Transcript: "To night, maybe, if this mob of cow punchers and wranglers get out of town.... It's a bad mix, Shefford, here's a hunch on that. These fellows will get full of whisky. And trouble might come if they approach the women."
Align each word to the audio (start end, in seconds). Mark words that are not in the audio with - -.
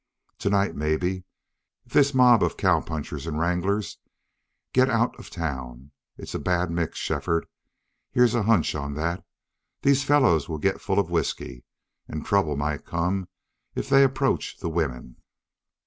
"To 0.39 0.49
night, 0.49 0.73
maybe, 0.75 1.25
if 1.85 1.93
this 1.93 2.11
mob 2.15 2.41
of 2.41 2.57
cow 2.57 2.81
punchers 2.81 3.27
and 3.27 3.39
wranglers 3.39 3.99
get 4.73 4.89
out 4.89 5.13
of 5.19 5.29
town.... 5.29 5.91
It's 6.17 6.33
a 6.33 6.39
bad 6.39 6.71
mix, 6.71 6.97
Shefford, 6.97 7.45
here's 8.11 8.33
a 8.33 8.41
hunch 8.41 8.73
on 8.73 8.95
that. 8.95 9.23
These 9.83 10.03
fellows 10.03 10.49
will 10.49 10.57
get 10.57 10.81
full 10.81 10.97
of 10.97 11.11
whisky. 11.11 11.65
And 12.07 12.25
trouble 12.25 12.55
might 12.57 12.83
come 12.83 13.27
if 13.75 13.89
they 13.89 14.03
approach 14.03 14.57
the 14.57 14.69
women." 14.69 15.17